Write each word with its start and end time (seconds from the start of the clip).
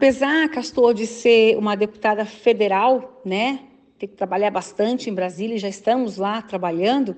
apesar, 0.00 0.48
Castor, 0.48 0.94
de 0.94 1.06
ser 1.06 1.58
uma 1.58 1.76
deputada 1.76 2.24
federal, 2.24 3.20
né, 3.22 3.60
ter 3.98 4.06
que 4.06 4.14
trabalhar 4.14 4.50
bastante 4.50 5.10
em 5.10 5.12
Brasília, 5.14 5.58
já 5.58 5.68
estamos 5.68 6.16
lá 6.16 6.40
trabalhando, 6.40 7.14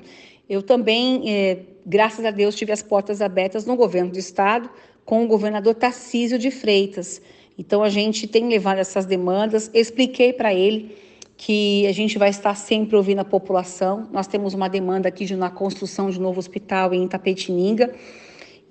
eu 0.51 0.61
também, 0.61 1.31
é, 1.31 1.61
graças 1.87 2.25
a 2.25 2.33
Deus, 2.33 2.57
tive 2.57 2.73
as 2.73 2.83
portas 2.83 3.23
abertas 3.23 3.65
no 3.65 3.77
governo 3.77 4.11
do 4.11 4.19
estado 4.19 4.69
com 5.05 5.23
o 5.23 5.29
governador 5.29 5.77
Tarcísio 5.77 6.37
de 6.41 6.51
Freitas. 6.51 7.23
Então, 7.57 7.85
a 7.85 7.89
gente 7.89 8.27
tem 8.27 8.49
levado 8.49 8.79
essas 8.79 9.07
demandas, 9.07 9.71
expliquei 9.73 10.33
para 10.33 10.53
ele 10.53 10.97
que 11.37 11.87
a 11.87 11.93
gente 11.93 12.19
vai 12.19 12.31
estar 12.31 12.57
sempre 12.57 12.97
ouvindo 12.97 13.21
a 13.21 13.25
população. 13.25 14.09
Nós 14.11 14.27
temos 14.27 14.55
uma 14.55 14.69
demanda 14.69 15.09
aqui 15.09 15.25
de 15.25 15.37
uma 15.37 15.51
construção 15.51 16.11
de 16.11 16.19
um 16.19 16.23
novo 16.23 16.41
hospital 16.41 16.93
em 16.93 17.05
Itapetininga 17.05 17.95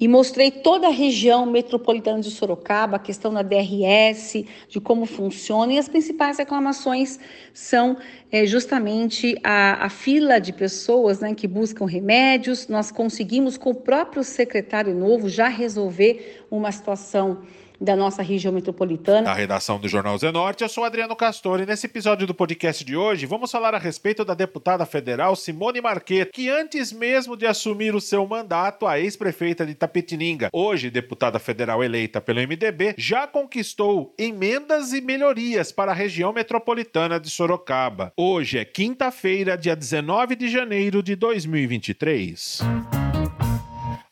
e 0.02 0.08
mostrei 0.08 0.50
toda 0.50 0.88
a 0.88 0.92
região 0.92 1.46
metropolitana 1.46 2.20
de 2.20 2.32
Sorocaba, 2.32 2.96
a 2.96 3.00
questão 3.00 3.32
da 3.32 3.44
DRS, 3.44 4.44
de 4.68 4.82
como 4.82 5.06
funciona, 5.06 5.74
e 5.74 5.78
as 5.78 5.88
principais 5.88 6.40
reclamações 6.40 7.20
são 7.54 7.96
é, 8.32 8.44
justamente 8.48 9.38
a, 9.44 9.86
a, 9.86 9.90
fila 9.90 10.40
de 10.40 10.54
pessoas 10.54 11.20
né, 11.20 11.36
que 11.36 11.48
buscam 11.48 11.86
remédios. 11.86 12.68
Nós 12.68 12.90
conseguimos, 12.90 13.58
com 13.58 13.70
o 13.70 13.76
próprio 13.76 14.24
secretário 14.24 14.96
novo, 14.96 15.30
já 15.30 15.48
resolver 15.48 16.46
uma 16.50 16.72
situação 16.72 17.44
da 17.82 17.96
nossa 17.96 18.22
região 18.22 18.54
metropolitana. 18.54 19.22
Na 19.22 19.34
redação 19.34 19.80
do 19.80 19.90
Jornal 19.90 20.16
Zenorte, 20.18 20.64
eu 20.64 20.70
sou 20.70 20.84
Adriano 20.84 21.16
Castor 21.16 21.60
e 21.62 21.66
nesse 21.66 21.88
episódio 21.88 22.28
do 22.28 22.34
podcast 22.34 22.86
de 22.86 22.96
hoje 22.96 23.26
vamos 23.26 23.52
falar 23.52 23.74
a 23.74 23.80
respeito 23.80 24.24
da 24.24 24.36
deputada 24.36 24.86
federal 24.86 25.36
Simone 25.36 25.82
Marquet, 25.82 26.30
que 26.32 26.48
antes 26.48 26.92
mesmo 26.92 27.36
de 27.36 27.48
assumir 27.48 27.96
o 27.96 28.00
seu 28.00 28.26
mandato, 28.28 28.86
a 28.86 29.00
ex-prefeita 29.00 29.66
de 29.66 29.74
Tapetininga, 29.74 30.50
hoje 30.54 30.92
deputada 30.92 31.40
federal 31.40 31.84
eleita 31.84 32.22
pelo 32.22 32.40
MDB, 32.40 32.94
já 32.98 33.26
conquistou 33.26 34.14
emendas 34.18 34.94
e 34.94 35.02
melhorias 35.02 35.72
para 35.72 35.92
a 35.92 35.96
região 35.96 36.32
metropolitana 36.32 37.20
de 37.20 37.32
Sorocaba. 37.32 38.14
Hoje 38.16 38.60
é 38.60 38.66
quinta-feira, 38.66 39.58
dia 39.58 39.76
19 39.76 40.36
de 40.36 40.50
janeiro 40.50 41.02
de 41.02 41.16
2023. 41.16 43.01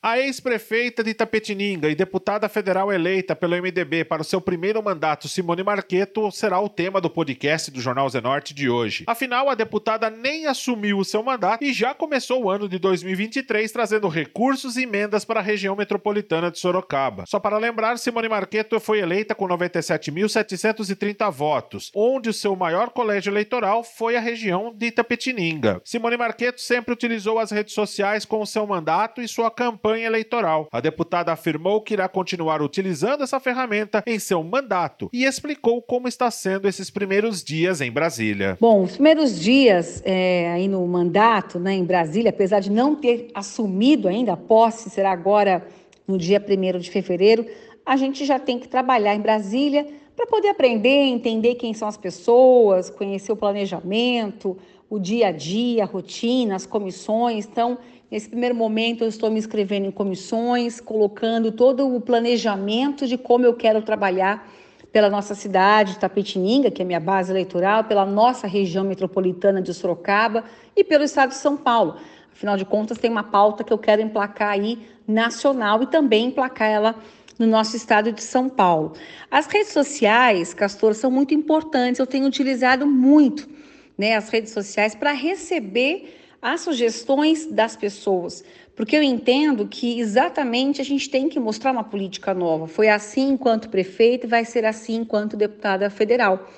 A 0.09 0.19
ex-prefeita 0.19 1.03
de 1.03 1.11
Itapetininga 1.11 1.87
e 1.87 1.93
deputada 1.93 2.49
federal 2.49 2.91
eleita 2.91 3.35
pelo 3.35 3.55
MDB 3.55 4.03
para 4.03 4.23
o 4.23 4.25
seu 4.25 4.41
primeiro 4.41 4.81
mandato, 4.81 5.27
Simone 5.27 5.61
Marqueto, 5.61 6.31
será 6.31 6.59
o 6.59 6.67
tema 6.67 6.99
do 6.99 7.11
podcast 7.11 7.69
do 7.69 7.79
Jornal 7.79 8.09
Zenorte 8.09 8.51
de 8.51 8.67
hoje. 8.67 9.03
Afinal, 9.05 9.51
a 9.51 9.53
deputada 9.53 10.09
nem 10.09 10.47
assumiu 10.47 10.97
o 10.97 11.05
seu 11.05 11.21
mandato 11.21 11.63
e 11.63 11.71
já 11.71 11.93
começou 11.93 12.45
o 12.45 12.49
ano 12.49 12.67
de 12.67 12.79
2023 12.79 13.71
trazendo 13.71 14.07
recursos 14.07 14.77
e 14.77 14.81
emendas 14.81 15.23
para 15.23 15.41
a 15.41 15.43
região 15.43 15.75
metropolitana 15.75 16.49
de 16.49 16.57
Sorocaba. 16.57 17.25
Só 17.27 17.39
para 17.39 17.59
lembrar, 17.59 17.99
Simone 17.99 18.29
Marqueto 18.29 18.79
foi 18.79 19.01
eleita 19.01 19.35
com 19.35 19.47
97.730 19.47 21.31
votos, 21.31 21.91
onde 21.93 22.29
o 22.29 22.33
seu 22.33 22.55
maior 22.55 22.89
colégio 22.89 23.29
eleitoral 23.29 23.83
foi 23.83 24.15
a 24.15 24.19
região 24.19 24.73
de 24.75 24.87
Itapetininga. 24.87 25.79
Simone 25.85 26.17
Marqueto 26.17 26.59
sempre 26.59 26.95
utilizou 26.95 27.37
as 27.37 27.51
redes 27.51 27.75
sociais 27.75 28.25
com 28.25 28.41
o 28.41 28.47
seu 28.47 28.65
mandato 28.65 29.21
e 29.21 29.27
sua 29.27 29.51
campanha 29.51 29.98
campanha 29.99 30.07
eleitoral. 30.07 30.67
A 30.71 30.79
deputada 30.79 31.31
afirmou 31.31 31.81
que 31.81 31.93
irá 31.93 32.07
continuar 32.07 32.61
utilizando 32.61 33.23
essa 33.23 33.39
ferramenta 33.39 34.03
em 34.07 34.17
seu 34.17 34.41
mandato 34.43 35.09
e 35.11 35.25
explicou 35.25 35.81
como 35.81 36.07
está 36.07 36.31
sendo 36.31 36.67
esses 36.67 36.89
primeiros 36.89 37.43
dias 37.43 37.81
em 37.81 37.91
Brasília. 37.91 38.57
Bom, 38.59 38.83
os 38.83 38.93
primeiros 38.93 39.39
dias 39.39 40.01
é, 40.05 40.51
aí 40.51 40.67
no 40.67 40.85
mandato, 40.87 41.59
né, 41.59 41.73
em 41.73 41.83
Brasília, 41.83 42.29
apesar 42.29 42.59
de 42.61 42.71
não 42.71 42.95
ter 42.95 43.29
assumido 43.33 44.07
ainda 44.07 44.33
a 44.33 44.37
posse, 44.37 44.89
será 44.89 45.11
agora 45.11 45.65
no 46.07 46.17
dia 46.17 46.43
1 46.43 46.79
de 46.79 46.89
fevereiro, 46.89 47.45
a 47.85 47.95
gente 47.95 48.25
já 48.25 48.39
tem 48.39 48.57
que 48.57 48.67
trabalhar 48.67 49.15
em 49.15 49.21
Brasília 49.21 49.85
para 50.15 50.25
poder 50.25 50.49
aprender, 50.49 50.89
entender 50.89 51.55
quem 51.55 51.73
são 51.73 51.87
as 51.87 51.97
pessoas, 51.97 52.89
conhecer 52.89 53.31
o 53.31 53.35
planejamento, 53.35 54.57
o 54.89 54.99
dia 54.99 55.27
a 55.27 55.31
dia, 55.31 55.83
a 55.83 55.85
rotina, 55.85 56.55
as 56.55 56.65
comissões. 56.65 57.45
Então, 57.45 57.77
Nesse 58.11 58.27
primeiro 58.27 58.55
momento, 58.55 59.03
eu 59.03 59.07
estou 59.07 59.29
me 59.29 59.37
inscrevendo 59.37 59.85
em 59.85 59.91
comissões, 59.91 60.81
colocando 60.81 61.51
todo 61.51 61.95
o 61.95 62.01
planejamento 62.01 63.05
de 63.05 63.19
como 63.19 63.45
eu 63.45 63.53
quero 63.53 63.83
trabalhar 63.83 64.49
pela 64.91 65.11
nossa 65.11 65.35
cidade 65.35 65.93
de 65.93 65.99
Tapetininga, 65.99 66.71
que 66.71 66.81
é 66.81 66.85
minha 66.85 66.99
base 66.99 67.31
eleitoral, 67.31 67.83
pela 67.83 68.07
nossa 68.07 68.47
região 68.47 68.83
metropolitana 68.83 69.61
de 69.61 69.71
Sorocaba 69.75 70.43
e 70.75 70.83
pelo 70.83 71.03
estado 71.03 71.29
de 71.29 71.35
São 71.35 71.55
Paulo. 71.55 71.97
Afinal 72.31 72.57
de 72.57 72.65
contas, 72.65 72.97
tem 72.97 73.11
uma 73.11 73.21
pauta 73.21 73.63
que 73.63 73.71
eu 73.71 73.77
quero 73.77 74.01
emplacar 74.01 74.53
aí 74.53 74.79
nacional 75.07 75.83
e 75.83 75.85
também 75.85 76.27
emplacar 76.27 76.67
ela 76.67 76.95
no 77.37 77.45
nosso 77.45 77.75
estado 77.75 78.11
de 78.11 78.23
São 78.23 78.49
Paulo. 78.49 78.93
As 79.29 79.45
redes 79.45 79.71
sociais, 79.71 80.51
Castor, 80.51 80.95
são 80.95 81.11
muito 81.11 81.35
importantes. 81.35 81.99
Eu 81.99 82.07
tenho 82.07 82.25
utilizado 82.25 82.87
muito 82.87 83.47
né, 83.95 84.15
as 84.15 84.29
redes 84.29 84.51
sociais 84.51 84.95
para 84.95 85.11
receber 85.11 86.18
as 86.41 86.61
sugestões 86.61 87.45
das 87.45 87.75
pessoas, 87.75 88.43
porque 88.75 88.95
eu 88.95 89.03
entendo 89.03 89.67
que 89.67 89.99
exatamente 89.99 90.79
a 90.79 90.85
gente 90.85 91.09
tem 91.09 91.27
que 91.27 91.39
mostrar 91.39 91.71
uma 91.71 91.83
política 91.83 92.33
nova. 92.33 92.65
Foi 92.65 92.87
assim 92.87 93.31
enquanto 93.31 93.69
prefeito 93.69 94.25
e 94.25 94.29
vai 94.29 94.45
ser 94.45 94.63
assim 94.63 94.95
enquanto 94.95 95.35
deputada 95.35 95.89
federal. 95.89 96.49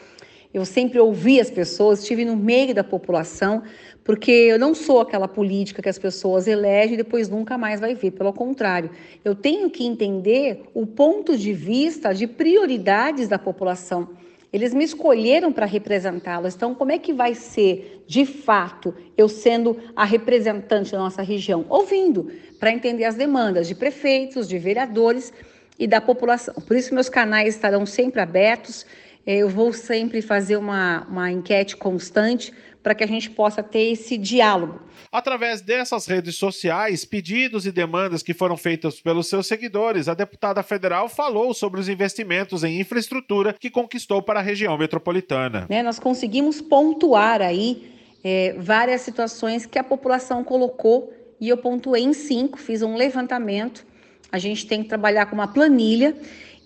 Eu 0.54 0.66
sempre 0.66 1.00
ouvi 1.00 1.40
as 1.40 1.50
pessoas, 1.50 2.00
estive 2.00 2.26
no 2.26 2.36
meio 2.36 2.76
da 2.76 2.84
população, 2.84 3.64
porque 4.04 4.32
eu 4.32 4.60
não 4.60 4.76
sou 4.76 5.00
aquela 5.00 5.28
política 5.28 5.82
que 5.82 5.90
as 5.90 5.98
pessoas 5.98 6.46
elegem 6.46 6.96
e 6.96 6.98
depois 6.98 7.30
nunca 7.30 7.58
mais 7.58 7.80
vai 7.80 7.96
ver. 7.96 8.12
Pelo 8.12 8.34
contrário, 8.34 8.92
eu 9.24 9.34
tenho 9.34 9.70
que 9.70 9.86
entender 9.86 10.64
o 10.74 10.86
ponto 10.86 11.38
de 11.38 11.54
vista 11.54 12.14
de 12.14 12.28
prioridades 12.28 13.30
da 13.30 13.40
população. 13.40 14.10
Eles 14.52 14.74
me 14.74 14.84
escolheram 14.84 15.52
para 15.52 15.66
representá-las. 15.66 16.56
Então, 16.56 16.76
como 16.76 16.92
é 16.92 17.00
que 17.00 17.14
vai 17.14 17.34
ser, 17.34 18.04
de 18.06 18.26
fato, 18.26 18.94
eu 19.18 19.30
sendo 19.30 19.78
a 19.96 20.04
representante 20.04 20.92
da 20.92 20.98
nossa 20.98 21.22
região? 21.22 21.66
Ouvindo, 21.70 22.32
para 22.60 22.72
entender 22.72 23.06
as 23.06 23.16
demandas 23.16 23.68
de 23.68 23.76
prefeitos, 23.76 24.48
de 24.48 24.60
vereadores 24.60 25.32
e 25.80 25.88
da 25.88 26.02
população. 26.02 26.54
Por 26.54 26.76
isso, 26.76 26.94
meus 26.94 27.08
canais 27.08 27.56
estarão 27.56 27.86
sempre 27.86 28.20
abertos. 28.20 28.86
É, 29.26 29.38
eu 29.38 29.50
vou 29.50 29.72
sempre 29.74 30.22
fazer 30.22 30.58
uma, 30.58 31.06
uma 31.10 31.32
enquete 31.32 31.76
constante 31.78 32.52
para 32.82 32.96
que 32.96 33.04
a 33.04 33.08
gente 33.08 33.30
possa 33.30 33.62
ter 33.62 33.92
esse 33.92 34.18
diálogo. 34.18 34.82
Através 35.12 35.62
dessas 35.62 36.06
redes 36.06 36.36
sociais, 36.36 37.06
pedidos 37.06 37.66
e 37.66 37.72
demandas 37.72 38.24
que 38.24 38.34
foram 38.34 38.58
feitos 38.58 39.02
pelos 39.02 39.28
seus 39.28 39.46
seguidores, 39.46 40.08
a 40.08 40.14
deputada 40.14 40.64
federal 40.64 41.08
falou 41.08 41.54
sobre 41.54 41.80
os 41.80 41.90
investimentos 41.90 42.64
em 42.64 42.80
infraestrutura 42.80 43.54
que 43.60 43.70
conquistou 43.70 44.22
para 44.22 44.40
a 44.40 44.44
região 44.44 44.78
metropolitana. 44.78 45.68
Né, 45.70 45.84
nós 45.84 46.00
conseguimos 46.00 46.62
pontuar 46.62 47.42
aí 47.42 47.92
é, 48.24 48.56
várias 48.58 49.02
situações 49.02 49.66
que 49.66 49.78
a 49.78 49.84
população 49.84 50.44
colocou 50.44 51.14
e 51.40 51.50
eu 51.50 51.58
pontuei 51.58 52.04
em 52.04 52.14
cinco, 52.14 52.58
fiz 52.58 52.82
um 52.82 52.96
levantamento. 52.96 53.86
A 54.32 54.38
gente 54.38 54.66
tem 54.66 54.82
que 54.82 54.90
trabalhar 54.90 55.26
com 55.26 55.36
uma 55.36 55.48
planilha 55.48 56.16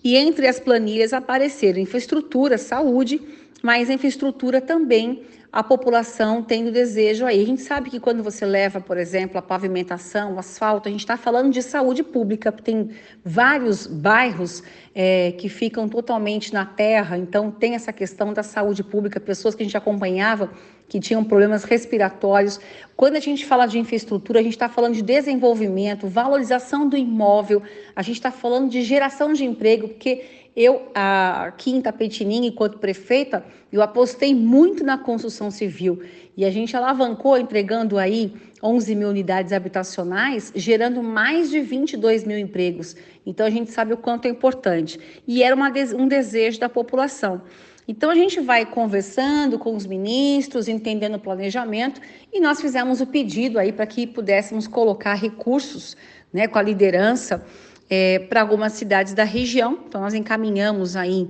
e 0.06 0.14
entre 0.14 0.46
as 0.46 0.60
planilhas 0.60 1.12
apareceram 1.12 1.80
infraestrutura, 1.80 2.56
saúde, 2.56 3.20
mas 3.60 3.90
infraestrutura 3.90 4.60
também 4.60 5.24
a 5.52 5.64
população 5.64 6.44
tendo 6.44 6.70
desejo 6.70 7.26
aí. 7.26 7.42
A 7.42 7.46
gente 7.46 7.62
sabe 7.62 7.90
que 7.90 7.98
quando 7.98 8.22
você 8.22 8.46
leva, 8.46 8.80
por 8.80 8.98
exemplo, 8.98 9.36
a 9.36 9.42
pavimentação, 9.42 10.34
o 10.34 10.38
asfalto, 10.38 10.88
a 10.88 10.92
gente 10.92 11.00
está 11.00 11.16
falando 11.16 11.50
de 11.50 11.60
saúde 11.60 12.04
pública, 12.04 12.52
tem 12.52 12.90
vários 13.24 13.88
bairros 13.88 14.62
é, 14.94 15.32
que 15.32 15.48
ficam 15.48 15.88
totalmente 15.88 16.54
na 16.54 16.64
terra, 16.64 17.18
então 17.18 17.50
tem 17.50 17.74
essa 17.74 17.92
questão 17.92 18.32
da 18.32 18.44
saúde 18.44 18.84
pública, 18.84 19.18
pessoas 19.18 19.56
que 19.56 19.64
a 19.64 19.66
gente 19.66 19.76
acompanhava 19.76 20.52
que 20.88 21.00
tinham 21.00 21.24
problemas 21.24 21.64
respiratórios. 21.64 22.60
Quando 22.96 23.16
a 23.16 23.20
gente 23.20 23.44
fala 23.44 23.66
de 23.66 23.78
infraestrutura, 23.78 24.40
a 24.40 24.42
gente 24.42 24.52
está 24.52 24.68
falando 24.68 24.94
de 24.94 25.02
desenvolvimento, 25.02 26.06
valorização 26.08 26.88
do 26.88 26.96
imóvel, 26.96 27.62
a 27.94 28.02
gente 28.02 28.16
está 28.16 28.30
falando 28.30 28.70
de 28.70 28.82
geração 28.82 29.32
de 29.32 29.44
emprego, 29.44 29.88
porque 29.88 30.24
eu, 30.56 30.90
aqui 30.94 31.70
em 31.70 31.82
Tapetininga, 31.82 32.46
enquanto 32.46 32.78
prefeita, 32.78 33.44
eu 33.70 33.82
apostei 33.82 34.34
muito 34.34 34.82
na 34.82 34.96
construção 34.96 35.50
civil 35.50 36.02
e 36.34 36.44
a 36.44 36.50
gente 36.50 36.74
alavancou 36.74 37.36
entregando 37.36 37.98
aí 37.98 38.32
11 38.62 38.94
mil 38.94 39.08
unidades 39.08 39.52
habitacionais, 39.52 40.52
gerando 40.54 41.02
mais 41.02 41.50
de 41.50 41.60
22 41.60 42.24
mil 42.24 42.38
empregos. 42.38 42.96
Então 43.24 43.44
a 43.44 43.50
gente 43.50 43.70
sabe 43.70 43.92
o 43.92 43.96
quanto 43.96 44.26
é 44.26 44.28
importante. 44.30 44.98
E 45.26 45.42
era 45.42 45.54
uma, 45.54 45.70
um 45.98 46.08
desejo 46.08 46.58
da 46.58 46.68
população. 46.68 47.42
Então 47.88 48.10
a 48.10 48.14
gente 48.14 48.40
vai 48.40 48.66
conversando 48.66 49.58
com 49.58 49.76
os 49.76 49.86
ministros, 49.86 50.66
entendendo 50.66 51.14
o 51.14 51.20
planejamento, 51.20 52.00
e 52.32 52.40
nós 52.40 52.60
fizemos 52.60 53.00
o 53.00 53.06
pedido 53.06 53.58
aí 53.58 53.72
para 53.72 53.86
que 53.86 54.06
pudéssemos 54.06 54.66
colocar 54.66 55.14
recursos 55.14 55.96
né, 56.32 56.48
com 56.48 56.58
a 56.58 56.62
liderança 56.62 57.44
é, 57.88 58.18
para 58.18 58.40
algumas 58.40 58.72
cidades 58.72 59.14
da 59.14 59.24
região. 59.24 59.78
Então, 59.86 60.00
nós 60.00 60.14
encaminhamos 60.14 60.96
aí 60.96 61.28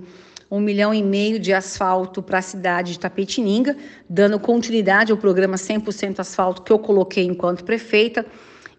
um 0.51 0.61
milhão 0.61 0.95
e 0.95 1.03
meio 1.03 1.39
de 1.39 1.53
asfalto 1.53 2.23
para 2.23 2.39
a 2.39 2.43
cidade 2.43 2.93
de 2.93 3.01
Tapetininga, 3.01 3.77
dando 4.09 4.39
continuidade 4.39 5.13
ao 5.13 5.19
programa 5.19 5.57
100% 5.57 6.21
asfalto 6.21 6.63
que 6.63 6.73
eu 6.73 6.79
coloquei 6.79 7.25
enquanto 7.25 7.65
prefeita. 7.65 8.25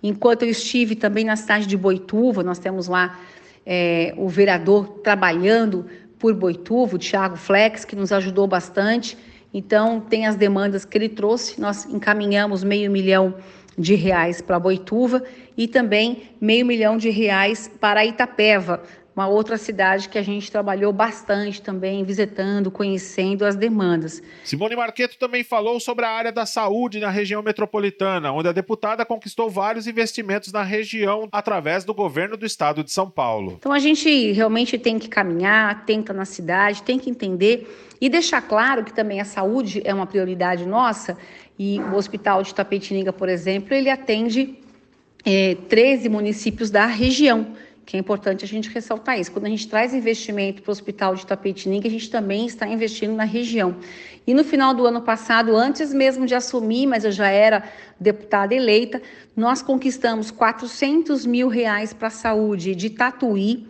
Enquanto 0.01 0.43
eu 0.43 0.49
estive 0.49 0.95
também 0.95 1.25
na 1.25 1.35
cidade 1.35 1.67
de 1.67 1.75
Boituva, 1.75 2.41
nós 2.41 2.57
temos 2.57 2.87
lá 2.87 3.19
é, 3.65 4.13
o 4.17 4.29
vereador 4.29 4.99
trabalhando 5.03 5.85
por 6.19 6.33
Boituva, 6.33 6.95
o 6.95 6.99
Thiago 6.99 7.35
Flex, 7.35 7.85
que 7.85 7.95
nos 7.95 8.11
ajudou 8.11 8.47
bastante. 8.47 9.17
Então, 9.53 9.99
tem 9.99 10.25
as 10.25 10.35
demandas 10.35 10.85
que 10.85 10.97
ele 10.97 11.09
trouxe, 11.09 11.59
nós 11.59 11.85
encaminhamos 11.85 12.63
meio 12.63 12.91
milhão 12.91 13.35
de 13.77 13.95
reais 13.95 14.41
para 14.41 14.59
Boituva 14.59 15.23
e 15.55 15.67
também 15.67 16.23
meio 16.41 16.65
milhão 16.65 16.97
de 16.97 17.09
reais 17.09 17.69
para 17.79 18.05
Itapeva, 18.05 18.81
uma 19.17 19.27
outra 19.27 19.57
cidade 19.57 20.09
que 20.09 20.17
a 20.19 20.21
gente 20.21 20.51
trabalhou 20.51 20.93
bastante 20.93 21.59
também, 21.59 22.03
visitando, 22.03 22.69
conhecendo 22.69 23.43
as 23.45 23.55
demandas. 23.55 24.21
Simone 24.43 24.75
Marqueto 24.75 25.17
também 25.17 25.43
falou 25.43 25.79
sobre 25.79 26.05
a 26.05 26.09
área 26.11 26.31
da 26.31 26.45
saúde 26.45 26.99
na 26.99 27.09
região 27.09 27.41
metropolitana, 27.41 28.31
onde 28.31 28.47
a 28.47 28.51
deputada 28.51 29.03
conquistou 29.03 29.49
vários 29.49 29.87
investimentos 29.87 30.53
na 30.53 30.61
região 30.61 31.27
através 31.31 31.83
do 31.83 31.95
governo 31.95 32.37
do 32.37 32.45
estado 32.45 32.83
de 32.83 32.91
São 32.91 33.09
Paulo. 33.09 33.55
Então 33.57 33.71
a 33.71 33.79
gente 33.79 34.31
realmente 34.33 34.77
tem 34.77 34.99
que 34.99 35.09
caminhar, 35.09 35.83
estar 35.89 36.13
na 36.13 36.25
cidade, 36.25 36.83
tem 36.83 36.99
que 36.99 37.09
entender 37.09 37.95
e 37.99 38.09
deixar 38.09 38.43
claro 38.43 38.83
que 38.83 38.93
também 38.93 39.19
a 39.19 39.25
saúde 39.25 39.81
é 39.83 39.91
uma 39.91 40.05
prioridade 40.05 40.63
nossa 40.63 41.17
e 41.57 41.79
o 41.79 41.95
Hospital 41.95 42.43
de 42.43 42.53
Tapetininga, 42.53 43.11
por 43.11 43.29
exemplo, 43.29 43.73
ele 43.73 43.89
atende 43.89 44.59
é, 45.25 45.55
13 45.67 46.07
municípios 46.07 46.69
da 46.69 46.85
região 46.85 47.47
que 47.87 47.95
é 47.95 47.99
importante 48.01 48.43
a 48.43 48.47
gente 48.47 48.69
ressaltar 48.69 49.17
isso. 49.17 49.31
Quando 49.31 49.45
a 49.45 49.49
gente 49.49 49.65
traz 49.65 49.93
investimento 49.93 50.61
para 50.61 50.69
o 50.69 50.73
Hospital 50.73 51.15
de 51.15 51.25
Tapetininga, 51.25 51.87
a 51.87 51.89
gente 51.89 52.11
também 52.11 52.45
está 52.45 52.67
investindo 52.67 53.13
na 53.13 53.23
região. 53.23 53.77
E 54.27 54.33
no 54.33 54.43
final 54.43 54.73
do 54.73 54.85
ano 54.85 55.01
passado, 55.01 55.55
antes 55.55 55.93
mesmo 55.93 56.25
de 56.25 56.35
assumir, 56.35 56.85
mas 56.85 57.05
eu 57.05 57.13
já 57.13 57.29
era 57.29 57.63
deputada 57.97 58.53
eleita, 58.53 59.01
nós 59.33 59.61
conquistamos 59.61 60.29
400 60.29 61.25
mil 61.25 61.47
reais 61.47 61.93
para 61.93 62.09
a 62.09 62.11
saúde 62.11 62.75
de 62.75 62.89
Tatuí, 62.89 63.65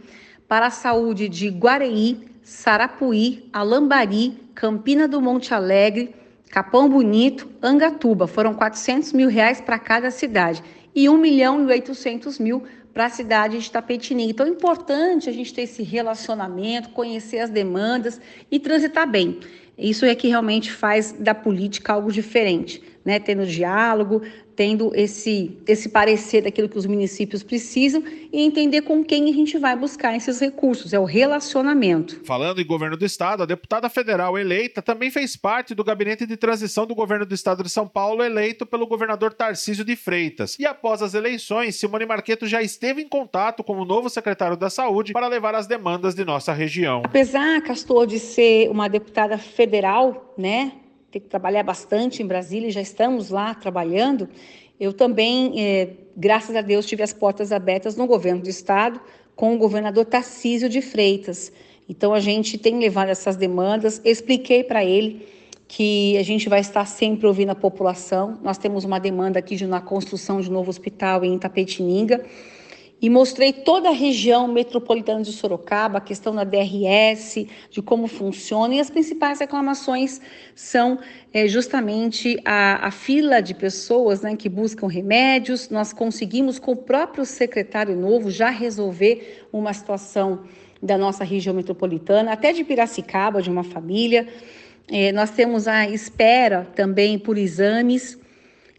para 0.48 0.66
a 0.66 0.72
saúde 0.72 1.30
de 1.30 1.50
Guareí, 1.50 2.28
Sarapuí, 2.42 3.48
Alambari, 3.54 4.36
Campina 4.56 5.08
do 5.08 5.22
Monte 5.22 5.54
Alegre, 5.54 6.16
Capão 6.50 6.90
Bonito, 6.90 7.48
Angatuba. 7.62 8.26
Foram 8.26 8.56
400 8.56 9.14
mil 9.14 9.30
reais 9.30 9.62
para 9.62 9.78
cada 9.78 10.10
cidade 10.10 10.64
e 10.96 11.08
1 11.08 11.16
milhão 11.18 11.62
e 11.62 11.68
800 11.68 12.40
mil 12.40 12.64
para 12.98 13.06
a 13.06 13.10
cidade 13.10 13.60
de 13.60 13.70
Tapetininga. 13.70 14.32
Então 14.32 14.48
é 14.48 14.50
importante 14.50 15.30
a 15.30 15.32
gente 15.32 15.54
ter 15.54 15.62
esse 15.62 15.84
relacionamento, 15.84 16.90
conhecer 16.90 17.38
as 17.38 17.52
demandas 17.52 18.20
e 18.50 18.60
transitar 18.60 19.08
bem. 19.08 19.40
Isso 19.78 20.04
é 20.04 20.16
que 20.16 20.28
realmente 20.28 20.72
faz 20.72 21.12
da 21.12 21.36
política 21.36 21.94
algo 21.94 22.12
diferente, 22.12 22.82
né? 23.06 23.20
Tendo 23.20 23.46
diálogo, 23.46 24.24
tendo 24.58 24.92
esse, 24.96 25.56
esse 25.68 25.88
parecer 25.88 26.42
daquilo 26.42 26.68
que 26.68 26.80
os 26.80 26.88
municípios 26.88 27.44
precisam 27.44 28.04
e 28.34 28.42
entender 28.42 28.82
com 28.82 29.06
quem 29.06 29.30
a 29.30 29.32
gente 29.32 29.56
vai 29.60 29.76
buscar 29.76 30.18
esses 30.18 30.40
recursos, 30.40 30.94
é 30.94 31.00
o 31.00 31.06
relacionamento. 31.06 32.20
Falando 32.26 32.60
em 32.60 32.66
governo 32.66 32.98
do 32.98 33.06
estado, 33.06 33.44
a 33.44 33.46
deputada 33.46 33.88
federal 33.88 34.36
eleita 34.36 34.82
também 34.82 35.12
fez 35.12 35.36
parte 35.36 35.76
do 35.76 35.84
gabinete 35.84 36.26
de 36.26 36.36
transição 36.36 36.88
do 36.88 36.96
governo 36.96 37.24
do 37.24 37.36
estado 37.36 37.62
de 37.62 37.70
São 37.70 37.88
Paulo, 37.88 38.24
eleito 38.24 38.66
pelo 38.66 38.88
governador 38.88 39.32
Tarcísio 39.32 39.86
de 39.86 39.96
Freitas. 39.96 40.58
E 40.58 40.66
após 40.66 41.04
as 41.04 41.14
eleições, 41.14 41.76
Simone 41.76 42.08
Marqueto 42.08 42.48
já 42.48 42.60
esteve 42.60 43.04
em 43.04 43.08
contato 43.08 43.64
com 43.64 43.78
o 43.78 43.86
novo 43.86 44.10
secretário 44.10 44.58
da 44.58 44.72
Saúde 44.72 45.14
para 45.14 45.28
levar 45.28 45.54
as 45.54 45.68
demandas 45.68 46.16
de 46.16 46.26
nossa 46.26 46.52
região. 46.52 47.04
Apesar, 47.06 47.62
Castor, 47.62 48.08
de 48.08 48.18
ser 48.18 48.72
uma 48.72 48.88
deputada 48.88 49.38
federal, 49.38 50.34
né, 50.36 50.72
que 51.20 51.28
trabalhar 51.28 51.64
bastante 51.64 52.22
em 52.22 52.26
Brasília, 52.26 52.70
já 52.72 52.82
estamos 52.82 53.30
lá 53.30 53.54
trabalhando. 53.54 54.28
Eu 54.80 54.94
também, 54.94 55.54
é, 55.62 55.90
graças 56.16 56.56
a 56.56 56.62
Deus, 56.62 56.86
tive 56.86 57.04
as 57.04 57.14
portas 57.14 57.52
abertas 57.52 57.96
no 57.96 58.06
governo 58.06 58.42
do 58.42 58.50
estado 58.50 59.00
com 59.36 59.54
o 59.56 59.58
governador 59.58 60.06
Tarcísio 60.06 60.70
de 60.70 60.82
Freitas. 60.82 61.52
Então 61.90 62.14
a 62.14 62.20
gente 62.20 62.58
tem 62.58 62.80
levado 62.80 63.10
essas 63.10 63.36
demandas, 63.36 64.02
expliquei 64.04 64.64
para 64.64 64.84
ele 64.84 65.28
que 65.68 66.18
a 66.18 66.24
gente 66.24 66.48
vai 66.48 66.62
estar 66.62 66.86
sempre 66.86 67.28
ouvindo 67.28 67.50
a 67.50 67.56
população. 67.56 68.38
Nós 68.42 68.58
temos 68.58 68.86
uma 68.86 69.00
demanda 69.00 69.40
aqui 69.40 69.56
de 69.56 69.66
uma 69.66 69.82
construção 69.82 70.40
de 70.40 70.50
um 70.50 70.54
novo 70.54 70.70
hospital 70.70 71.26
em 71.26 71.36
Itapetininga 71.36 72.24
e 73.00 73.10
mostrei 73.10 73.54
toda 73.54 73.90
a 73.90 73.94
região 73.94 74.48
metropolitana 74.48 75.22
de 75.22 75.32
Sorocaba, 75.32 76.00
a 76.00 76.02
questão 76.02 76.34
da 76.34 76.44
DRS, 76.44 77.46
de 77.70 77.82
como 77.82 78.08
funciona, 78.08 78.74
e 78.74 78.80
as 78.80 78.90
principais 78.90 79.40
reclamações 79.40 80.20
são 80.56 80.98
é, 81.32 81.48
justamente 81.48 82.40
a, 82.44 82.88
a, 82.88 82.92
fila 82.92 83.40
de 83.40 83.54
pessoas 83.54 84.22
né, 84.22 84.36
que 84.36 84.50
buscam 84.50 84.88
remédios. 84.88 85.70
Nós 85.70 85.94
conseguimos, 85.94 86.58
com 86.58 86.72
o 86.72 86.78
próprio 86.78 87.24
secretário 87.24 87.96
novo, 87.96 88.32
já 88.32 88.50
resolver 88.50 89.46
uma 89.54 89.74
situação 89.74 90.46
da 90.82 90.98
nossa 90.98 91.24
região 91.24 91.54
metropolitana, 91.54 92.32
até 92.32 92.52
de 92.52 92.64
Piracicaba, 92.64 93.42
de 93.42 93.50
uma 93.50 93.64
família. 93.64 94.28
É, 94.90 95.12
nós 95.12 95.30
temos 95.30 95.68
a 95.68 95.88
espera 95.88 96.68
também 96.76 97.20
por 97.20 97.38
exames. 97.38 98.18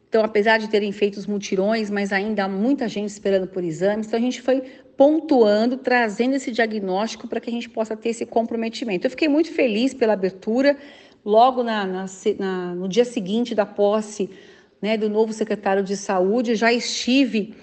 Então, 0.09 0.25
apesar 0.25 0.59
de 0.59 0.69
terem 0.69 0.91
feito 0.91 1.19
os 1.19 1.27
mutirões, 1.27 1.91
mas 1.91 2.13
ainda 2.13 2.45
há 2.45 2.49
muita 2.49 2.89
gente 2.89 3.11
esperando 3.11 3.47
por 3.47 3.63
exames, 3.63 4.07
então 4.07 4.19
a 4.19 4.23
gente 4.23 4.41
foi 4.41 4.63
pontuando, 4.97 5.77
trazendo 5.77 6.35
esse 6.35 6.51
diagnóstico 6.51 7.29
para 7.29 7.41
que 7.41 7.51
a 7.51 7.53
gente 7.53 7.69
possa 7.69 7.97
ter 7.97 8.09
esse 8.09 8.25
comprometimento. 8.25 9.07
Eu 9.07 9.11
fiquei 9.11 9.29
muito 9.29 9.53
feliz 9.53 9.93
pela 9.93 10.15
abertura, 10.15 10.77
logo 11.25 11.63
na, 11.63 11.87
na, 11.87 12.07
na, 12.39 12.75
no 12.75 12.89
dia 12.89 13.05
seguinte 13.05 13.55
da 13.55 13.67
posse 13.67 14.31
né, 14.81 14.97
do 14.97 15.11
novo 15.11 15.33
secretário 15.33 15.83
de 15.83 15.97
saúde, 15.97 16.55
já 16.55 16.73
estive 16.73 17.55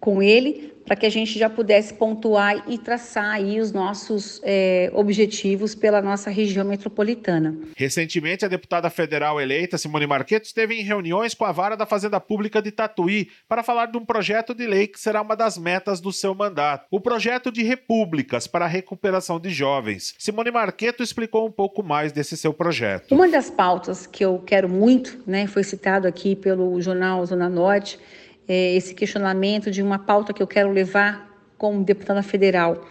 com 0.00 0.22
ele 0.22 0.70
para 0.90 0.96
que 0.96 1.06
a 1.06 1.10
gente 1.10 1.38
já 1.38 1.48
pudesse 1.48 1.94
pontuar 1.94 2.64
e 2.68 2.76
traçar 2.76 3.34
aí 3.34 3.60
os 3.60 3.70
nossos 3.70 4.40
é, 4.42 4.90
objetivos 4.92 5.72
pela 5.72 6.02
nossa 6.02 6.30
região 6.30 6.64
metropolitana. 6.64 7.56
Recentemente, 7.76 8.44
a 8.44 8.48
deputada 8.48 8.90
federal 8.90 9.40
eleita 9.40 9.78
Simone 9.78 10.04
Marqueto 10.04 10.46
esteve 10.46 10.74
em 10.74 10.82
reuniões 10.82 11.32
com 11.32 11.44
a 11.44 11.52
vara 11.52 11.76
da 11.76 11.86
Fazenda 11.86 12.18
Pública 12.18 12.60
de 12.60 12.72
Tatuí 12.72 13.28
para 13.48 13.62
falar 13.62 13.86
de 13.86 13.98
um 13.98 14.04
projeto 14.04 14.52
de 14.52 14.66
lei 14.66 14.88
que 14.88 14.98
será 14.98 15.22
uma 15.22 15.36
das 15.36 15.56
metas 15.56 16.00
do 16.00 16.12
seu 16.12 16.34
mandato, 16.34 16.86
o 16.90 17.00
projeto 17.00 17.52
de 17.52 17.62
repúblicas 17.62 18.48
para 18.48 18.64
a 18.64 18.68
recuperação 18.68 19.38
de 19.38 19.50
jovens. 19.50 20.14
Simone 20.18 20.50
Marqueto 20.50 21.04
explicou 21.04 21.46
um 21.46 21.52
pouco 21.52 21.84
mais 21.84 22.10
desse 22.10 22.36
seu 22.36 22.52
projeto. 22.52 23.14
Uma 23.14 23.28
das 23.28 23.48
pautas 23.48 24.08
que 24.08 24.24
eu 24.24 24.42
quero 24.44 24.68
muito, 24.68 25.22
né, 25.24 25.46
foi 25.46 25.62
citado 25.62 26.08
aqui 26.08 26.34
pelo 26.34 26.80
jornal 26.80 27.24
Zona 27.24 27.48
Norte, 27.48 27.96
é, 28.50 28.74
esse 28.74 28.92
questionamento 28.96 29.70
de 29.70 29.80
uma 29.80 29.96
pauta 29.96 30.32
que 30.32 30.42
eu 30.42 30.46
quero 30.46 30.72
levar 30.72 31.40
como 31.56 31.84
deputada 31.84 32.20
federal, 32.20 32.84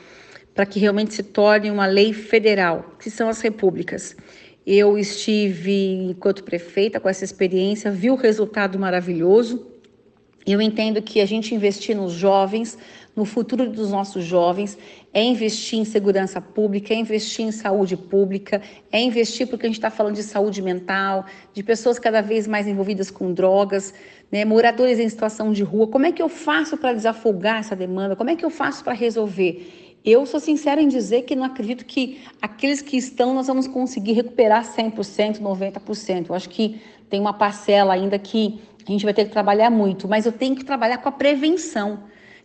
para 0.55 0.65
que 0.65 0.79
realmente 0.79 1.13
se 1.13 1.21
torne 1.21 1.69
uma 1.69 1.85
lei 1.85 2.13
federal, 2.13 2.95
que 2.97 3.09
são 3.09 3.27
as 3.27 3.41
repúblicas. 3.41 4.15
Eu 4.65 4.97
estive, 4.97 5.95
enquanto 6.11 6.45
prefeita, 6.45 6.97
com 6.97 7.09
essa 7.09 7.25
experiência, 7.25 7.91
vi 7.91 8.09
o 8.09 8.15
resultado 8.15 8.79
maravilhoso. 8.79 9.67
Eu 10.47 10.61
entendo 10.61 11.01
que 11.01 11.19
a 11.19 11.25
gente 11.25 11.53
investir 11.53 11.93
nos 11.93 12.13
jovens, 12.13 12.77
no 13.13 13.25
futuro 13.25 13.69
dos 13.69 13.91
nossos 13.91 14.23
jovens, 14.23 14.77
é 15.13 15.23
investir 15.23 15.79
em 15.79 15.85
segurança 15.85 16.39
pública, 16.39 16.93
é 16.93 16.97
investir 16.97 17.45
em 17.45 17.51
saúde 17.51 17.97
pública, 17.97 18.61
é 18.91 19.01
investir 19.01 19.47
porque 19.47 19.65
a 19.65 19.69
gente 19.69 19.77
está 19.77 19.89
falando 19.89 20.15
de 20.15 20.23
saúde 20.23 20.61
mental, 20.61 21.25
de 21.53 21.63
pessoas 21.63 21.97
cada 21.97 22.21
vez 22.21 22.47
mais 22.47 22.67
envolvidas 22.67 23.09
com 23.09 23.33
drogas, 23.33 23.93
né, 24.31 24.45
moradores 24.45 24.99
em 24.99 25.09
situação 25.09 25.51
de 25.51 25.63
rua. 25.63 25.87
Como 25.87 26.05
é 26.05 26.11
que 26.11 26.21
eu 26.21 26.29
faço 26.29 26.77
para 26.77 26.93
desafogar 26.93 27.59
essa 27.59 27.75
demanda? 27.75 28.15
Como 28.15 28.29
é 28.29 28.35
que 28.35 28.45
eu 28.45 28.49
faço 28.49 28.83
para 28.83 28.93
resolver? 28.93 29.95
Eu 30.05 30.25
sou 30.25 30.39
sincera 30.39 30.81
em 30.81 30.87
dizer 30.87 31.23
que 31.23 31.35
não 31.35 31.43
acredito 31.43 31.85
que 31.85 32.21
aqueles 32.41 32.81
que 32.81 32.95
estão 32.95 33.33
nós 33.33 33.47
vamos 33.47 33.67
conseguir 33.67 34.13
recuperar 34.13 34.63
100%, 34.63 35.39
90%. 35.39 36.29
Eu 36.29 36.35
acho 36.35 36.49
que 36.49 36.79
tem 37.09 37.19
uma 37.19 37.33
parcela 37.33 37.93
ainda 37.93 38.17
que 38.17 38.61
a 38.87 38.91
gente 38.91 39.03
vai 39.03 39.13
ter 39.13 39.25
que 39.25 39.31
trabalhar 39.31 39.69
muito, 39.69 40.07
mas 40.07 40.25
eu 40.25 40.31
tenho 40.31 40.55
que 40.55 40.63
trabalhar 40.63 40.99
com 40.99 41.09
a 41.09 41.11
prevenção. 41.11 41.99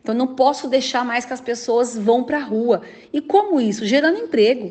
Então, 0.04 0.14
não 0.14 0.26
posso 0.26 0.68
deixar 0.68 1.02
mais 1.02 1.24
que 1.24 1.32
as 1.32 1.40
pessoas 1.40 1.96
vão 1.96 2.24
para 2.24 2.36
a 2.36 2.42
rua. 2.42 2.82
E 3.10 3.22
como 3.22 3.58
isso? 3.58 3.86
Gerando 3.86 4.18
emprego, 4.18 4.70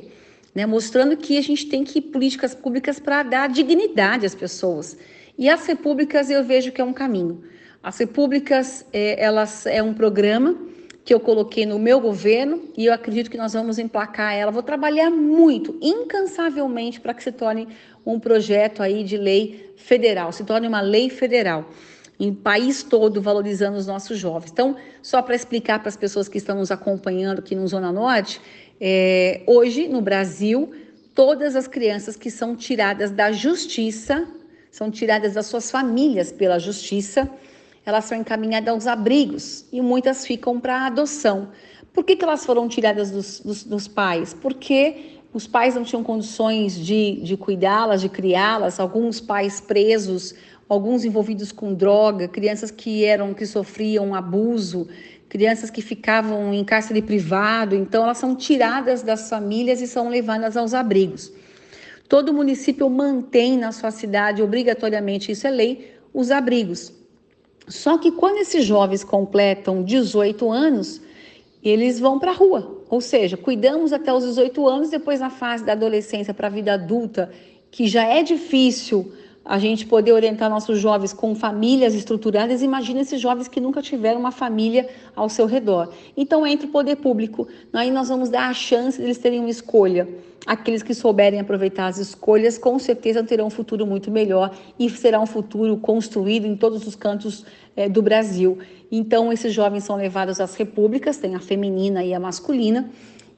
né? 0.53 0.63
mostrando 0.67 1.17
que 1.17 1.39
a 1.39 1.41
gente 1.41 1.65
tem 1.65 1.83
que 1.83 1.99
políticas 1.99 2.53
públicas 2.53 2.99
para 2.99 3.23
dar 3.23 3.49
dignidade 3.49 4.27
às 4.27 4.35
pessoas. 4.35 4.95
E 5.35 5.49
as 5.49 5.65
repúblicas 5.65 6.29
eu 6.29 6.43
vejo 6.43 6.71
que 6.71 6.79
é 6.79 6.83
um 6.83 6.93
caminho. 6.93 7.43
As 7.81 7.97
repúblicas, 7.97 8.85
é, 8.93 9.19
elas 9.19 9.65
é 9.65 9.81
um 9.81 9.95
programa 9.95 10.55
que 11.03 11.11
eu 11.11 11.19
coloquei 11.19 11.65
no 11.65 11.79
meu 11.79 11.99
governo 11.99 12.69
e 12.77 12.85
eu 12.85 12.93
acredito 12.93 13.31
que 13.31 13.37
nós 13.37 13.53
vamos 13.53 13.79
emplacar 13.79 14.35
ela. 14.35 14.51
Vou 14.51 14.61
trabalhar 14.61 15.09
muito, 15.09 15.75
incansavelmente, 15.81 17.01
para 17.01 17.11
que 17.11 17.23
se 17.23 17.31
torne 17.31 17.67
um 18.05 18.19
projeto 18.19 18.83
aí 18.83 19.03
de 19.03 19.17
lei 19.17 19.73
federal, 19.77 20.31
se 20.31 20.43
torne 20.43 20.67
uma 20.67 20.79
lei 20.79 21.09
federal 21.09 21.67
em 22.23 22.33
país 22.33 22.83
todo 22.83 23.21
valorizando 23.21 23.77
os 23.77 23.85
nossos 23.85 24.17
jovens. 24.17 24.51
Então, 24.51 24.75
só 25.01 25.21
para 25.21 25.35
explicar 25.35 25.79
para 25.79 25.89
as 25.89 25.97
pessoas 25.97 26.27
que 26.27 26.37
estão 26.37 26.55
nos 26.57 26.71
acompanhando 26.71 27.39
aqui 27.39 27.53
no 27.53 27.67
Zona 27.67 27.91
Norte, 27.91 28.39
é, 28.79 29.41
hoje 29.45 29.87
no 29.87 30.01
Brasil, 30.01 30.73
todas 31.13 31.55
as 31.55 31.67
crianças 31.67 32.15
que 32.15 32.31
são 32.31 32.55
tiradas 32.55 33.11
da 33.11 33.31
justiça 33.31 34.27
são 34.71 34.89
tiradas 34.89 35.33
das 35.33 35.45
suas 35.45 35.69
famílias 35.69 36.31
pela 36.31 36.57
justiça, 36.57 37.29
elas 37.85 38.05
são 38.05 38.17
encaminhadas 38.17 38.69
aos 38.69 38.87
abrigos 38.87 39.65
e 39.71 39.79
muitas 39.81 40.25
ficam 40.25 40.59
para 40.59 40.87
adoção. 40.87 41.49
Por 41.93 42.03
que, 42.03 42.15
que 42.15 42.23
elas 42.23 42.43
foram 42.43 42.67
tiradas 42.67 43.11
dos, 43.11 43.39
dos, 43.41 43.63
dos 43.63 43.87
pais? 43.87 44.33
Porque 44.33 45.19
os 45.33 45.45
pais 45.45 45.75
não 45.75 45.83
tinham 45.83 46.03
condições 46.03 46.75
de, 46.75 47.19
de 47.21 47.35
cuidá-las, 47.35 48.01
de 48.01 48.09
criá-las, 48.09 48.79
alguns 48.79 49.19
pais 49.19 49.59
presos, 49.59 50.33
alguns 50.73 51.05
envolvidos 51.05 51.51
com 51.51 51.73
droga, 51.73 52.27
crianças 52.27 52.71
que 52.71 53.05
eram 53.05 53.33
que 53.33 53.45
sofriam 53.45 54.13
abuso, 54.13 54.87
crianças 55.29 55.69
que 55.69 55.81
ficavam 55.81 56.53
em 56.53 56.63
cárcere 56.63 57.01
privado, 57.01 57.75
então 57.75 58.03
elas 58.03 58.17
são 58.17 58.35
tiradas 58.35 59.01
das 59.01 59.29
famílias 59.29 59.81
e 59.81 59.87
são 59.87 60.09
levadas 60.09 60.57
aos 60.57 60.73
abrigos. 60.73 61.31
Todo 62.09 62.33
município 62.33 62.89
mantém 62.89 63.57
na 63.57 63.71
sua 63.71 63.91
cidade, 63.91 64.43
obrigatoriamente, 64.43 65.31
isso 65.31 65.47
é 65.47 65.51
lei, 65.51 65.93
os 66.13 66.29
abrigos. 66.29 66.93
Só 67.67 67.97
que 67.97 68.11
quando 68.11 68.37
esses 68.37 68.65
jovens 68.65 69.03
completam 69.03 69.83
18 69.83 70.51
anos, 70.51 71.01
eles 71.63 71.99
vão 71.99 72.19
para 72.19 72.31
a 72.31 72.35
rua. 72.35 72.83
Ou 72.89 72.99
seja, 72.99 73.37
cuidamos 73.37 73.93
até 73.93 74.13
os 74.13 74.23
18 74.23 74.67
anos, 74.67 74.89
depois 74.89 75.19
na 75.19 75.29
fase 75.29 75.63
da 75.63 75.71
adolescência 75.71 76.33
para 76.33 76.47
a 76.47 76.51
vida 76.51 76.73
adulta, 76.73 77.31
que 77.71 77.87
já 77.87 78.03
é 78.03 78.21
difícil 78.21 79.11
a 79.45 79.59
gente 79.59 79.85
poder 79.85 80.13
orientar 80.13 80.49
nossos 80.49 80.79
jovens 80.79 81.11
com 81.11 81.35
famílias 81.35 81.93
estruturadas, 81.93 82.61
imagina 82.61 83.01
esses 83.01 83.19
jovens 83.19 83.47
que 83.47 83.59
nunca 83.59 83.81
tiveram 83.81 84.19
uma 84.19 84.31
família 84.31 84.87
ao 85.15 85.27
seu 85.27 85.45
redor. 85.45 85.89
Então, 86.15 86.47
entre 86.47 86.67
o 86.67 86.69
poder 86.69 86.95
público, 86.95 87.47
aí 87.73 87.91
nós 87.91 88.07
vamos 88.07 88.29
dar 88.29 88.49
a 88.49 88.53
chance 88.53 88.97
de 88.97 89.03
eles 89.03 89.17
terem 89.17 89.39
uma 89.39 89.49
escolha. 89.49 90.07
Aqueles 90.45 90.83
que 90.83 90.93
souberem 90.93 91.39
aproveitar 91.39 91.87
as 91.87 91.97
escolhas, 91.97 92.57
com 92.57 92.77
certeza 92.77 93.23
terão 93.23 93.47
um 93.47 93.49
futuro 93.49 93.85
muito 93.85 94.11
melhor 94.11 94.53
e 94.77 94.89
será 94.89 95.19
um 95.19 95.25
futuro 95.25 95.77
construído 95.77 96.45
em 96.45 96.55
todos 96.55 96.85
os 96.85 96.95
cantos 96.95 97.45
é, 97.75 97.87
do 97.87 98.01
Brasil. 98.01 98.57
Então, 98.91 99.31
esses 99.31 99.53
jovens 99.53 99.83
são 99.83 99.95
levados 99.95 100.39
às 100.39 100.55
repúblicas, 100.55 101.17
tem 101.17 101.35
a 101.35 101.39
feminina 101.39 102.03
e 102.03 102.13
a 102.13 102.19
masculina, 102.19 102.89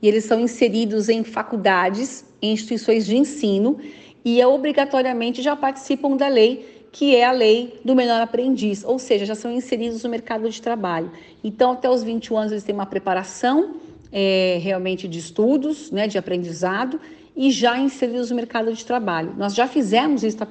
e 0.01 0.07
eles 0.07 0.25
são 0.25 0.39
inseridos 0.39 1.09
em 1.09 1.23
faculdades, 1.23 2.25
em 2.41 2.53
instituições 2.53 3.05
de 3.05 3.15
ensino, 3.15 3.77
e 4.25 4.43
obrigatoriamente 4.43 5.43
já 5.43 5.55
participam 5.55 6.17
da 6.17 6.27
lei, 6.27 6.87
que 6.91 7.15
é 7.15 7.23
a 7.23 7.31
lei 7.31 7.79
do 7.85 7.93
menor 7.93 8.19
aprendiz, 8.21 8.83
ou 8.83 8.97
seja, 8.97 9.23
já 9.23 9.35
são 9.35 9.51
inseridos 9.51 10.03
no 10.03 10.09
mercado 10.09 10.49
de 10.49 10.59
trabalho. 10.59 11.11
Então, 11.43 11.73
até 11.73 11.87
os 11.87 12.01
21 12.01 12.37
anos, 12.37 12.51
eles 12.51 12.63
têm 12.63 12.73
uma 12.73 12.87
preparação 12.87 13.75
é, 14.11 14.57
realmente 14.61 15.07
de 15.07 15.19
estudos, 15.19 15.91
né, 15.91 16.07
de 16.07 16.17
aprendizado, 16.17 16.99
e 17.35 17.51
já 17.51 17.77
inseridos 17.77 18.29
no 18.29 18.35
mercado 18.35 18.73
de 18.73 18.83
trabalho. 18.83 19.33
Nós 19.37 19.53
já 19.53 19.67
fizemos 19.67 20.23
isso 20.23 20.37
na 20.39 20.47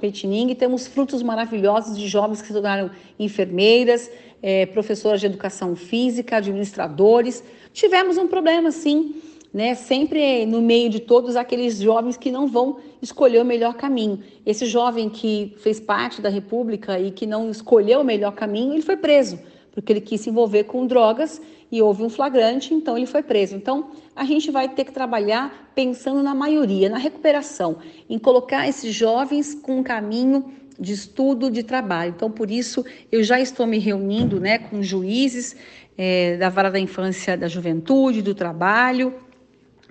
e 0.52 0.54
temos 0.54 0.86
frutos 0.86 1.22
maravilhosos 1.22 1.98
de 1.98 2.06
jovens 2.06 2.42
que 2.42 2.46
se 2.46 2.52
tornaram 2.52 2.90
enfermeiras, 3.18 4.10
é, 4.42 4.66
professoras 4.66 5.18
de 5.18 5.26
educação 5.26 5.74
física, 5.74 6.36
administradores. 6.36 7.42
Tivemos 7.72 8.18
um 8.18 8.28
problema, 8.28 8.70
sim, 8.70 9.14
né? 9.54 9.76
Sempre 9.76 10.44
no 10.44 10.61
meio 10.61 10.90
de 10.90 10.99
todos 10.99 11.37
aqueles 11.37 11.78
jovens 11.78 12.16
que 12.16 12.28
não 12.28 12.49
vão 12.49 12.78
escolher 13.00 13.40
o 13.40 13.44
melhor 13.44 13.75
caminho. 13.75 14.18
Esse 14.44 14.66
jovem 14.66 15.08
que 15.08 15.54
fez 15.58 15.78
parte 15.78 16.20
da 16.20 16.28
República 16.28 16.99
e 16.99 17.12
que 17.12 17.25
não 17.25 17.49
escolheu 17.49 18.00
o 18.00 18.04
melhor 18.04 18.32
caminho, 18.32 18.73
ele 18.73 18.82
foi 18.82 18.96
preso, 18.96 19.38
porque 19.70 19.92
ele 19.92 20.00
quis 20.00 20.23
se 20.23 20.30
envolver 20.30 20.64
com 20.64 20.84
drogas 20.84 21.40
e 21.70 21.80
houve 21.80 22.02
um 22.02 22.08
flagrante, 22.08 22.75
então 22.75 22.96
ele 22.96 23.06
foi 23.06 23.23
preso. 23.23 23.54
Então, 23.54 23.90
a 24.14 24.25
gente 24.25 24.50
vai 24.50 24.68
ter 24.68 24.84
que 24.84 24.92
trabalhar 24.92 25.70
pensando 25.75 26.20
na 26.20 26.34
maioria, 26.34 26.88
na 26.88 26.99
recuperação, 26.99 27.78
em 28.11 28.18
colocar 28.18 28.68
esses 28.68 28.92
jovens 28.92 29.54
com 29.54 29.78
um 29.78 29.82
caminho 29.82 30.52
de 30.78 30.92
estudo, 30.92 31.50
de 31.50 31.62
trabalho. 31.62 32.12
Então, 32.16 32.30
por 32.30 32.50
isso, 32.50 32.84
eu 33.11 33.23
já 33.23 33.40
estou 33.40 33.66
me 33.66 33.78
reunindo 33.78 34.40
né, 34.40 34.58
com 34.58 34.82
juízes 34.82 35.56
é, 35.96 36.37
da 36.37 36.49
vara 36.49 36.70
da 36.70 36.78
infância, 36.78 37.37
da 37.37 37.49
juventude, 37.49 38.20
do 38.20 38.34
trabalho, 38.34 39.14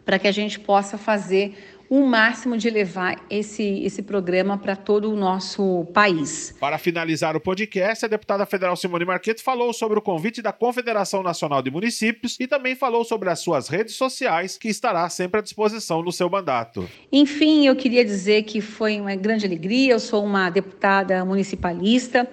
para 0.05 0.19
que 0.19 0.27
a 0.27 0.31
gente 0.31 0.59
possa 0.59 0.97
fazer 0.97 1.55
o 1.89 2.07
máximo 2.07 2.57
de 2.57 2.71
levar 2.71 3.23
esse, 3.29 3.83
esse 3.83 4.01
programa 4.01 4.57
para 4.57 4.75
todo 4.75 5.11
o 5.11 5.15
nosso 5.15 5.85
país. 5.93 6.55
Para 6.59 6.79
finalizar 6.79 7.35
o 7.35 7.39
podcast, 7.39 8.03
a 8.03 8.07
deputada 8.07 8.47
federal 8.47 8.75
Simone 8.75 9.05
Marqueto 9.05 9.43
falou 9.43 9.71
sobre 9.73 9.99
o 9.99 10.01
convite 10.01 10.41
da 10.41 10.51
Confederação 10.51 11.21
Nacional 11.21 11.61
de 11.61 11.69
Municípios 11.69 12.35
e 12.39 12.47
também 12.47 12.75
falou 12.75 13.03
sobre 13.03 13.29
as 13.29 13.41
suas 13.41 13.67
redes 13.67 13.93
sociais, 13.93 14.57
que 14.57 14.69
estará 14.69 15.07
sempre 15.07 15.39
à 15.39 15.43
disposição 15.43 16.01
no 16.01 16.11
seu 16.11 16.27
mandato. 16.27 16.89
Enfim, 17.11 17.67
eu 17.67 17.75
queria 17.75 18.03
dizer 18.03 18.41
que 18.41 18.59
foi 18.59 18.99
uma 18.99 19.15
grande 19.15 19.45
alegria, 19.45 19.93
eu 19.93 19.99
sou 19.99 20.25
uma 20.25 20.49
deputada 20.49 21.23
municipalista. 21.23 22.27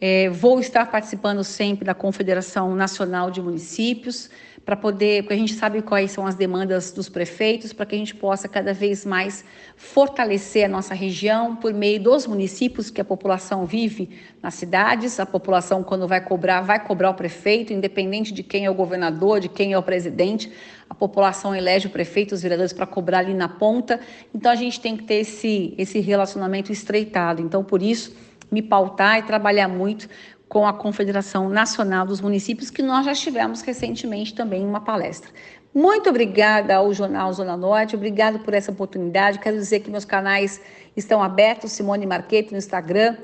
É, 0.00 0.30
vou 0.30 0.58
estar 0.58 0.90
participando 0.90 1.44
sempre 1.44 1.84
da 1.84 1.94
Confederação 1.94 2.74
Nacional 2.74 3.30
de 3.30 3.42
Municípios 3.42 4.30
para 4.66 4.74
poder, 4.74 5.22
porque 5.22 5.34
a 5.34 5.38
gente 5.38 5.54
sabe 5.54 5.80
quais 5.80 6.10
são 6.10 6.26
as 6.26 6.34
demandas 6.34 6.90
dos 6.90 7.08
prefeitos, 7.08 7.72
para 7.72 7.86
que 7.86 7.94
a 7.94 7.98
gente 7.98 8.16
possa 8.16 8.48
cada 8.48 8.74
vez 8.74 9.06
mais 9.06 9.44
fortalecer 9.76 10.64
a 10.64 10.68
nossa 10.68 10.92
região 10.92 11.54
por 11.54 11.72
meio 11.72 12.02
dos 12.02 12.26
municípios 12.26 12.90
que 12.90 13.00
a 13.00 13.04
população 13.04 13.64
vive 13.64 14.10
nas 14.42 14.54
cidades. 14.54 15.20
A 15.20 15.24
população, 15.24 15.84
quando 15.84 16.08
vai 16.08 16.20
cobrar, 16.20 16.62
vai 16.62 16.84
cobrar 16.84 17.10
o 17.10 17.14
prefeito, 17.14 17.72
independente 17.72 18.34
de 18.34 18.42
quem 18.42 18.64
é 18.64 18.70
o 18.70 18.74
governador, 18.74 19.38
de 19.38 19.48
quem 19.48 19.72
é 19.72 19.78
o 19.78 19.82
presidente. 19.84 20.52
A 20.90 20.94
população 20.96 21.54
elege 21.54 21.86
o 21.86 21.90
prefeito, 21.90 22.34
os 22.34 22.42
vereadores 22.42 22.72
para 22.72 22.86
cobrar 22.86 23.18
ali 23.18 23.34
na 23.34 23.48
ponta. 23.48 24.00
Então 24.34 24.50
a 24.50 24.56
gente 24.56 24.80
tem 24.80 24.96
que 24.96 25.04
ter 25.04 25.20
esse, 25.20 25.74
esse 25.78 26.00
relacionamento 26.00 26.72
estreitado. 26.72 27.40
Então, 27.40 27.62
por 27.62 27.80
isso, 27.80 28.16
me 28.50 28.62
pautar 28.62 29.18
e 29.18 29.22
trabalhar 29.22 29.68
muito 29.68 30.08
com 30.48 30.66
a 30.66 30.72
Confederação 30.72 31.48
Nacional 31.48 32.06
dos 32.06 32.20
Municípios, 32.20 32.70
que 32.70 32.82
nós 32.82 33.04
já 33.04 33.14
tivemos 33.14 33.62
recentemente 33.62 34.34
também 34.34 34.64
uma 34.64 34.80
palestra. 34.80 35.30
Muito 35.74 36.08
obrigada 36.08 36.76
ao 36.76 36.92
Jornal 36.94 37.32
Zona 37.32 37.56
Norte, 37.56 37.96
obrigado 37.96 38.38
por 38.38 38.54
essa 38.54 38.70
oportunidade. 38.70 39.38
Quero 39.38 39.56
dizer 39.56 39.80
que 39.80 39.90
meus 39.90 40.04
canais 40.04 40.60
estão 40.96 41.22
abertos, 41.22 41.72
Simone 41.72 42.06
Marquete 42.06 42.52
no 42.52 42.56
Instagram, 42.56 43.16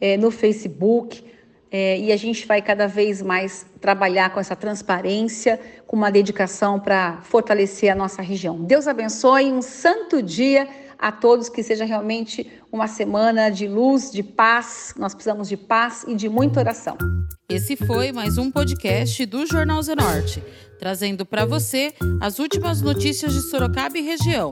eh, 0.00 0.16
no 0.16 0.30
Facebook, 0.30 1.24
eh, 1.72 1.98
e 1.98 2.12
a 2.12 2.16
gente 2.16 2.46
vai 2.46 2.62
cada 2.62 2.86
vez 2.86 3.20
mais 3.20 3.66
trabalhar 3.80 4.30
com 4.30 4.38
essa 4.38 4.54
transparência, 4.54 5.58
com 5.86 5.96
uma 5.96 6.10
dedicação 6.10 6.78
para 6.78 7.18
fortalecer 7.22 7.90
a 7.90 7.94
nossa 7.94 8.22
região. 8.22 8.62
Deus 8.62 8.86
abençoe, 8.86 9.52
um 9.52 9.60
santo 9.60 10.22
dia 10.22 10.68
a 10.98 11.12
todos 11.12 11.48
que 11.48 11.62
seja 11.62 11.84
realmente 11.84 12.50
uma 12.72 12.88
semana 12.88 13.50
de 13.50 13.68
luz, 13.68 14.10
de 14.10 14.22
paz. 14.22 14.94
Nós 14.98 15.14
precisamos 15.14 15.48
de 15.48 15.56
paz 15.56 16.04
e 16.08 16.14
de 16.14 16.28
muita 16.28 16.60
oração. 16.60 16.96
Esse 17.48 17.76
foi 17.76 18.12
mais 18.12 18.36
um 18.36 18.50
podcast 18.50 19.24
do 19.24 19.46
Jornal 19.46 19.82
Zenorte, 19.82 20.42
trazendo 20.78 21.24
para 21.24 21.46
você 21.46 21.94
as 22.20 22.38
últimas 22.38 22.82
notícias 22.82 23.32
de 23.32 23.40
Sorocaba 23.42 23.96
e 23.96 24.02
região. 24.02 24.50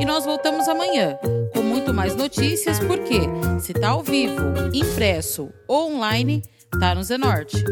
E 0.00 0.04
nós 0.04 0.24
voltamos 0.24 0.66
amanhã 0.66 1.18
com 1.52 1.62
muito 1.62 1.92
mais 1.92 2.16
notícias, 2.16 2.80
porque 2.80 3.20
se 3.60 3.72
tá 3.72 3.90
ao 3.90 4.02
vivo, 4.02 4.42
impresso 4.72 5.50
ou 5.68 5.92
online, 5.92 6.42
tá 6.80 6.94
no 6.94 7.02
Zenorte. 7.04 7.62